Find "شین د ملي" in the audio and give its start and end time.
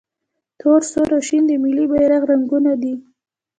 1.27-1.85